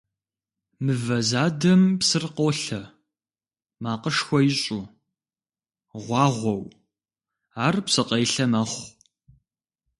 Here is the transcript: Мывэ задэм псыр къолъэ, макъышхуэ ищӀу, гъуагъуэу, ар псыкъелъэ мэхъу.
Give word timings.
Мывэ 0.83 1.19
задэм 1.29 1.81
псыр 1.99 2.25
къолъэ, 2.35 2.81
макъышхуэ 3.83 4.39
ищӀу, 4.51 4.83
гъуагъуэу, 6.03 6.63
ар 7.65 7.75
псыкъелъэ 7.85 8.45
мэхъу. 8.51 8.85